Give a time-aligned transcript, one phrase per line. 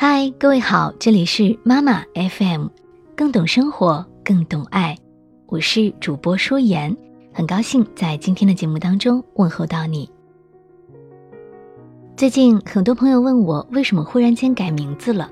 [0.00, 2.68] 嗨，各位好，这里是妈妈 FM，
[3.16, 4.96] 更懂生活，更懂爱，
[5.48, 6.96] 我是主播舒妍，
[7.34, 10.08] 很高兴在今天的节目当中问候到你。
[12.16, 15.28] 最近很多朋友问我为什么忽然间改名字了，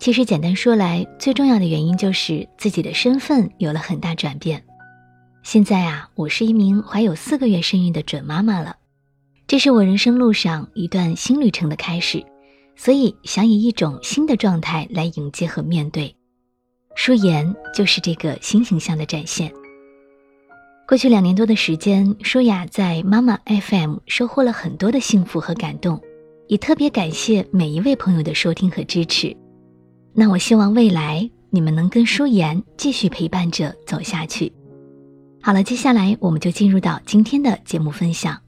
[0.00, 4.60] 其实简单说来，最重要的原因就是自己的身份有了很大转变。
[5.44, 8.74] 现在啊，我是一名怀有四个月身孕的准妈妈了，
[9.46, 12.26] 这是我人生路上一段新旅程的开始。
[12.76, 16.14] 所以，想以一种新的状态来迎接和面对，
[16.94, 19.50] 舒言就是这个新形象的展现。
[20.86, 26.00] 过去两年多的时间，舒雅在妈妈 FM 收获了很多的幸福和感动，
[26.46, 29.36] 也特别感谢每一位朋友的收听和支持。
[30.14, 34.52] 那我希望未来你们能跟舒言继续陪伴着走下去。
[35.42, 38.45] 好了，接下来我们就进入到今天的节目分享。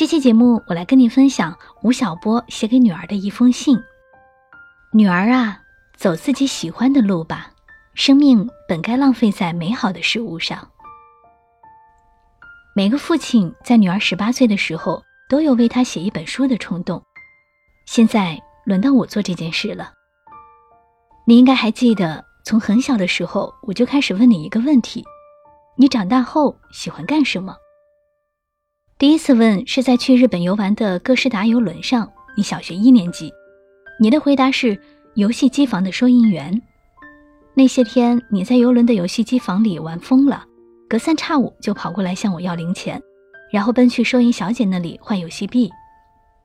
[0.00, 3.78] 这期节目，我来跟你分享吴晓波写给女儿的一封信。
[4.94, 5.60] 女儿啊，
[5.94, 7.50] 走自己喜欢的路吧，
[7.92, 10.70] 生命本该浪费在美好的事物上。
[12.74, 17.04] 每个父亲在女儿十八岁的时候，都有为她写一本书的冲动。
[17.84, 19.92] 现在轮到我做这件事了。
[21.26, 25.04] 你应该还记得，从很小的时候，我就开始问你一个问题：
[25.76, 27.54] 你长大后喜欢干什么？
[29.00, 33.32] 第一次问是在去日本游玩的哥斯达游轮上，你小学一年级，
[33.98, 34.78] 你的回答是
[35.14, 36.60] 游戏机房的收银员。
[37.54, 40.44] 那些天你在游轮的游戏机房里玩疯了，
[40.86, 43.00] 隔三差五就跑过来向我要零钱，
[43.50, 45.70] 然后奔去收银小姐那里换游戏币。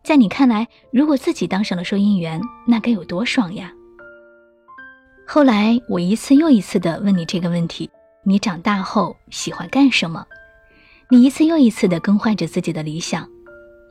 [0.02, 3.70] 在你看来，如果自己当上了收银员，那该有多爽呀！
[5.28, 7.90] 后来我一次又一次地问你这个问题：
[8.24, 10.26] 你长大后喜欢干什么？
[11.12, 13.30] 你一次又一次地更换着自己的理想，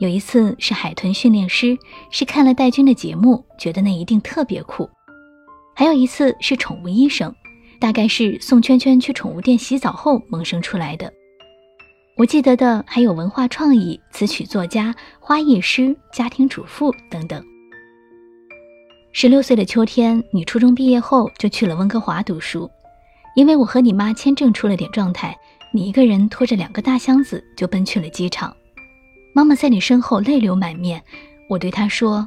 [0.01, 1.79] 有一次是海豚训练师，
[2.11, 4.85] 是看了戴军的节目，觉得那一定特别酷；
[5.77, 7.33] 还有一次是宠物医生，
[7.79, 11.13] 大概是送圈圈去宠物店洗澡后萌生出来的。
[12.17, 17.41] 我记得的还有文化创意、词曲作家、花艺师、家庭主妇等等。
[19.13, 22.69] 十六岁的秋天，你初中毕业后就去了温哥华读书，
[23.37, 25.37] 因为我和你妈签证出了点状态。
[25.77, 28.57] 你一个人拖着两个大箱子就奔去了机场，
[29.35, 31.03] 妈妈在你身后泪流满面。
[31.51, 32.25] 我对她说：“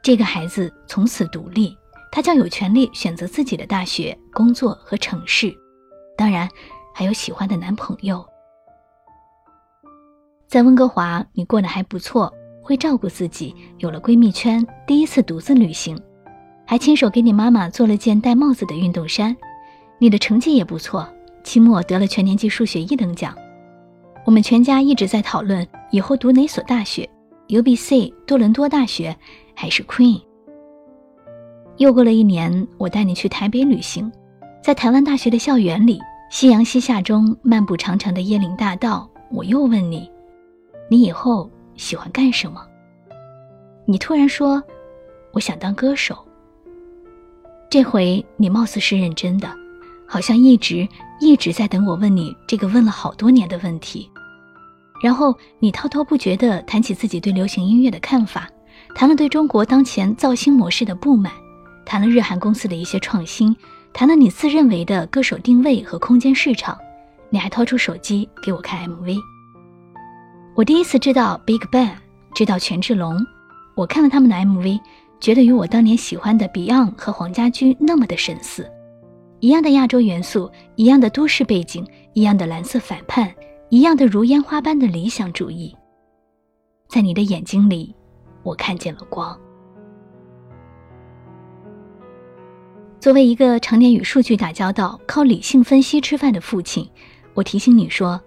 [0.00, 1.76] 这个孩子从此独立，
[2.12, 5.52] 他将有权利选择自己的大学、工作和城市，
[6.16, 6.48] 当然
[6.94, 8.24] 还有喜欢的男朋友。”
[10.46, 16.00] 在温哥华，你过得还不错，会照顾自己，有了闺蜜圈，第一次独自旅行，
[16.64, 19.36] 还亲手给你妈妈做了件戴帽子的运动衫。
[19.98, 21.12] 你的成绩也不错。
[21.42, 23.36] 期末得了全年级数学一等奖，
[24.24, 27.08] 我们全家一直在讨论以后读哪所大学
[27.48, 29.16] ，UBC、多伦多大学
[29.54, 30.20] 还是 Queen。
[31.78, 34.10] 又过了一年，我带你去台北旅行，
[34.62, 35.98] 在台湾大学的校园里，
[36.30, 39.08] 夕阳西下中漫步长长的椰林大道。
[39.30, 40.10] 我又问你，
[40.90, 42.64] 你以后喜欢干什么？
[43.86, 44.62] 你突然说，
[45.32, 46.16] 我想当歌手。
[47.70, 49.48] 这回你貌似是认真的，
[50.12, 50.86] 好像一直。
[51.20, 54.10] 一直在等我问你这个问了好多年的问题，
[55.00, 58.50] 然后你滔滔不绝地谈起自己对流行音乐的看法，
[58.94, 61.32] 谈了对中国当前造星模式的不满，
[61.86, 63.56] 谈了日韩公司的一些创新，
[63.92, 66.76] 谈了你自认为的歌手定位和空间市场，
[67.30, 69.16] 你还掏出手机给我看 MV。
[70.56, 71.94] 我第一次知道 Big Bang，
[72.34, 73.16] 知道权志龙，
[73.76, 74.80] 我看了他们的 MV，
[75.20, 78.68] 觉得与我当年喜欢的 Beyond 和黄家驹那么的神似。
[79.42, 83.34] 一样的亚洲元素，一样的都市背景，一样的蓝色反叛，
[83.70, 85.76] 一样的如烟花般的理想主义。
[86.86, 87.92] 在你的眼睛里，
[88.44, 89.36] 我看见了光。
[93.00, 96.88] 作为一个常年与数据打交道、靠理性分析吃饭的父亲，
[97.34, 98.20] 我提醒你说：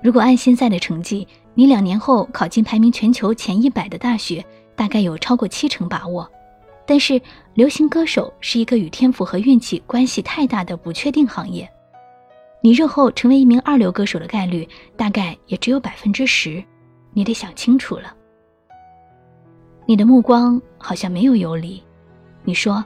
[0.00, 4.44] 如果按现在的成绩，你两年后考进排名全球前一百的大学，
[4.76, 6.30] 大概有超过七成把握。
[6.92, 7.18] 但是，
[7.54, 11.66] 流行歌手是一个与天赋和运气关系太大的不确定行业。
[12.60, 16.62] 你日后成为一名二流歌手的概率大概也只有百分之十，
[17.14, 18.14] 你得想清楚了。
[19.86, 21.82] 你的目光好像没有游离，
[22.44, 22.84] 你说：“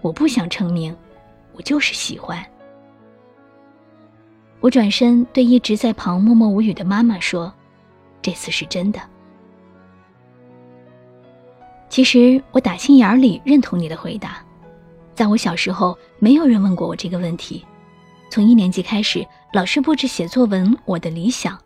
[0.00, 0.96] 我不想成名，
[1.54, 2.40] 我就是喜欢。”
[4.62, 7.52] 我转身对一直在旁默默无语的妈妈说
[8.22, 9.00] ：“这次是真的。”
[11.94, 14.38] 其实我打心眼里认同你的回答，
[15.14, 17.64] 在我小时候，没有人问过我这个问题。
[18.28, 21.56] 从一年级开始，老师布置写作文《我的理想》，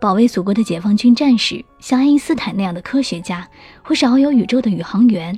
[0.00, 3.44] 保卫祖国的解放军战士，像爱因斯坦那样的科学家，
[3.82, 5.36] 或是遨游宇宙的宇航员。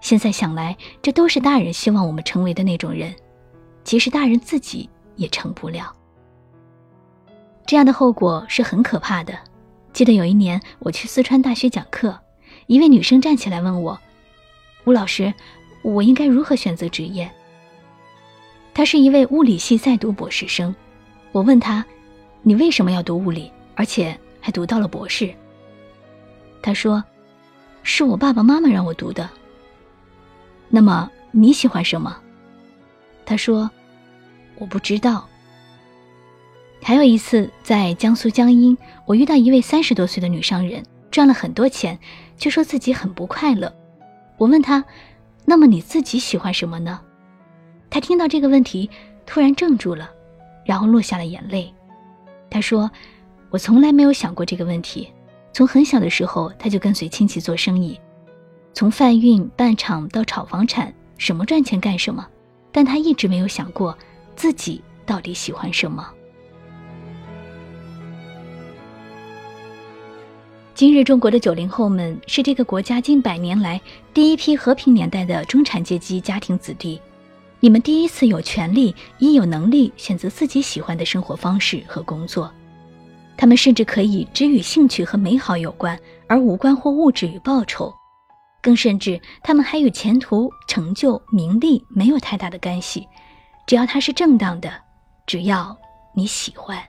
[0.00, 3.14] 现在想来，这都是大人希望我们成为的那种人，
[3.84, 5.94] 其实大人自己也成不了。
[7.66, 9.34] 这样的后果是很可怕的。
[9.92, 12.18] 记得有一年我去四川大学讲课，
[12.70, 13.98] 一位女生站起来问我
[14.86, 15.34] ：“吴老师，
[15.82, 17.28] 我应该如何选择职业？”
[18.72, 20.72] 她是一位物理系在读博士生。
[21.32, 21.84] 我问她
[22.44, 25.34] ：“你为什么要读物理，而且还读到了博士？”
[26.62, 27.02] 她说
[27.82, 29.28] ：“是我爸爸妈妈让我读的。”
[30.70, 32.16] 那么你喜欢什么？
[33.26, 33.68] 她说
[34.60, 35.28] ：“我不知道。”
[36.80, 41.98] 还有一次，在江苏江阴，我遇到一位三十多岁的女商人，赚了很多钱，
[42.40, 43.72] 却说自己很不快乐。
[44.38, 44.82] 我问他
[45.44, 47.00] ：“那么你自己喜欢什么呢？”
[47.90, 48.90] 他听到这个问题，
[49.26, 50.10] 突然怔住了，
[50.64, 51.72] 然后落下了眼泪。
[52.48, 52.90] 他说
[53.50, 55.12] ：“我从来没有想过这个问题。
[55.52, 58.00] 从很小的时候，他就跟随亲戚做生意，
[58.72, 62.26] 从贩运、办厂到炒房产，什么赚钱干什么。
[62.72, 63.96] 但他一直没有想过
[64.34, 66.08] 自己到底喜欢什么。”
[70.80, 73.78] 今日中国的九零后们是这个国家近百年来
[74.14, 76.98] 第一批和平年代的中产阶级家庭子弟，
[77.60, 82.50] 你们第一次有权利也有能力选择自己喜欢的生活方式和工作，
[83.36, 87.92] 他们甚至可以只与兴趣和美好有关，而无关乎物质与报酬，
[88.62, 93.06] 更甚至他们还与前途、成就、名利没有太大的干系，
[93.66, 94.72] 只要它是正当的，
[95.26, 95.76] 只要
[96.16, 96.82] 你喜欢，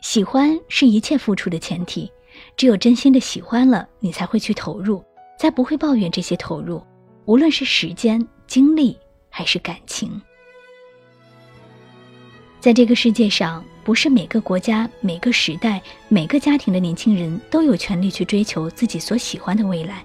[0.00, 2.10] 喜欢是一切付出的前提。
[2.56, 5.02] 只有真心的喜欢了，你才会去投入，
[5.38, 6.82] 才不会抱怨这些投入，
[7.24, 8.98] 无论是时间、精力
[9.28, 10.20] 还是感情。
[12.60, 20.04] 在这个世界上，不是每个国家、每个时代、每个家庭的年轻人都有权利去追求自己所喜欢的未来。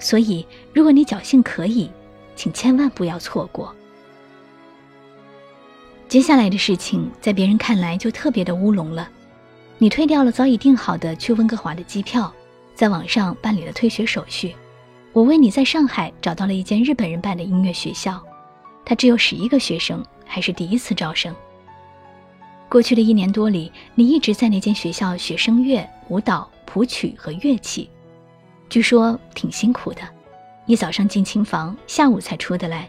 [0.00, 1.88] 所以，如果你侥幸可以，
[2.34, 3.72] 请千万不要错过。
[6.08, 9.08] 接下来的事情，在别人看来就特别的乌龙了。
[9.82, 12.32] 你退掉了早已订好的去温哥华的机票，
[12.72, 14.54] 在网上办理了退学手续。
[15.12, 18.22] 我为你在上海找到了一间日本人办的音乐学校，
[18.84, 21.34] 它只有十一个学生，还是第一次招生。
[22.68, 27.90] 过去的一年多里，你一直在那间学校学声乐、舞蹈、谱曲和乐器，
[28.68, 30.02] 据说挺辛苦的。
[30.66, 32.88] 一早上进琴房，下午才出得来，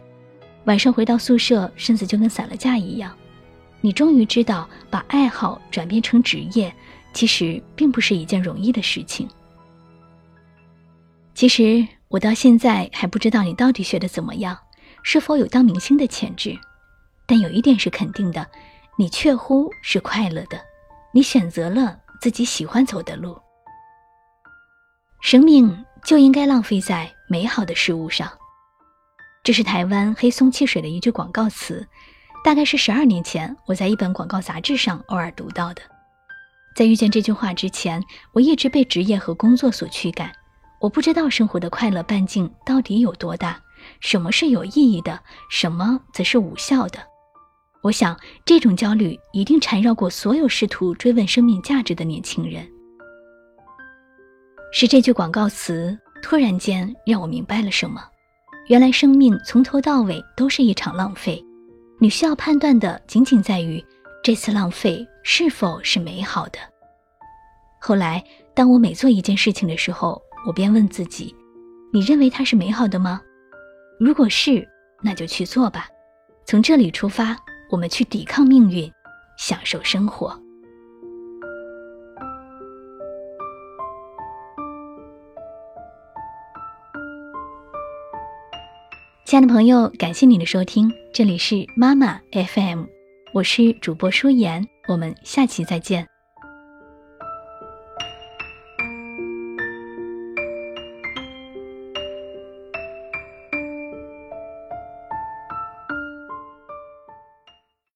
[0.65, 3.11] 晚上回到宿舍，身子就跟散了架一样。
[3.85, 6.73] 你终于知道，把爱好转变成职业，
[7.11, 9.27] 其实并不是一件容易的事情。
[11.33, 14.57] 其实我到现在还不知道你到底学的怎么样，
[15.03, 16.57] 是否有当明星的潜质。
[17.25, 18.49] 但有一点是肯定的，
[18.97, 20.57] 你确乎是快乐的，
[21.11, 23.37] 你选择了自己喜欢走的路。
[25.19, 28.31] 生命就应该浪费在美好的事物上，
[29.43, 31.85] 这是台湾黑松汽水的一句广告词。
[32.43, 35.81] 大概是十二年前，我在一本广告杂志上偶尔读到的。
[36.75, 38.03] 在遇见这句话之前，
[38.33, 40.29] 我一直被职业和工作所驱赶。
[40.81, 43.57] 我不知道生活的快乐半径到底有多大，
[44.01, 45.17] 什么是有意义的，
[45.49, 46.99] 什么则是无效的。
[47.81, 52.67] 我想，这种焦虑一定缠绕过所有试图追问生命价值的年轻人。
[54.73, 58.03] 是这句广告词突然间让我明白了什么：
[58.67, 61.41] 原来生命从头到尾都是一场浪费。
[62.03, 63.81] 你需要判断的仅仅在于
[64.21, 66.59] 这次浪费是否是美好的。
[67.79, 68.21] 后来，
[68.53, 71.33] 当我每做一件事情的时候，我便问自己：
[71.93, 73.21] 你认为它是美好的吗？
[74.01, 74.67] 如果是，
[75.01, 75.87] 那就去做吧。
[76.45, 77.37] 从这里出发，
[77.71, 78.91] 我们去抵抗命运，
[79.37, 80.37] 享受生活。
[89.33, 92.83] 亲爱的朋友，感谢你的收听，这里是妈妈 FM，
[93.33, 96.07] 我是主播舒言，我们下期再见。